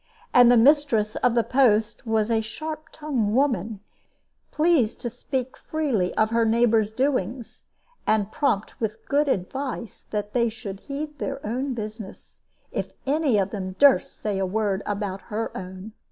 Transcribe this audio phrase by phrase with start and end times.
[0.33, 3.81] And the mistress of the post was a sharp tongued woman,
[4.49, 7.65] pleased to speak freely of her neighbors' doings,
[8.07, 12.41] and prompt with good advice that they should heed their own business,
[12.71, 15.91] if any of them durst say a word about her own.